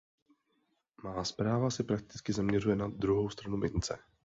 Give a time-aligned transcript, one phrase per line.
[1.03, 3.99] Má zpráva se prakticky zaměřuje na druhou stranu mince.